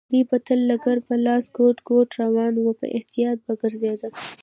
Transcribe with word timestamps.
دی 0.09 0.21
به 0.29 0.37
تل 0.45 0.59
لکړه 0.71 0.99
په 1.07 1.15
لاس 1.25 1.45
ګوډ 1.57 1.77
ګوډ 1.89 2.09
روان 2.23 2.53
و، 2.59 2.65
په 2.79 2.85
احتیاط 2.97 3.37
به 3.45 3.53
ګرځېده. 3.61 4.09